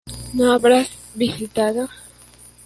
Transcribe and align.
No 0.33 0.51
habrás 0.51 0.89
visitado 1.13 1.87